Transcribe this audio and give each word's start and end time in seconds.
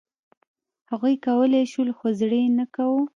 هغوی 0.91 1.15
کولای 1.25 1.63
شول، 1.71 1.89
خو 1.97 2.07
زړه 2.19 2.37
یې 2.43 2.49
نه 2.59 2.65
کاوه. 2.75 3.03